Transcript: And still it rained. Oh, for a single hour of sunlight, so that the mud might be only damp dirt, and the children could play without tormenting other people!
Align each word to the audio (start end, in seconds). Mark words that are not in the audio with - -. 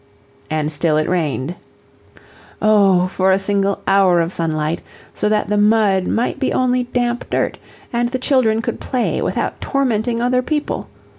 And 0.49 0.71
still 0.71 0.97
it 0.97 1.07
rained. 1.07 1.57
Oh, 2.59 3.05
for 3.05 3.31
a 3.31 3.37
single 3.37 3.81
hour 3.85 4.19
of 4.19 4.33
sunlight, 4.33 4.81
so 5.13 5.29
that 5.29 5.47
the 5.47 5.57
mud 5.59 6.07
might 6.07 6.39
be 6.39 6.51
only 6.51 6.85
damp 6.85 7.29
dirt, 7.29 7.59
and 7.93 8.09
the 8.09 8.17
children 8.17 8.63
could 8.63 8.79
play 8.79 9.21
without 9.21 9.61
tormenting 9.61 10.19
other 10.19 10.41
people! 10.41 10.87